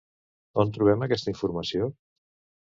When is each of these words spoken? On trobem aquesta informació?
On 0.63 0.71
trobem 0.77 1.05
aquesta 1.09 1.31
informació? 1.35 1.91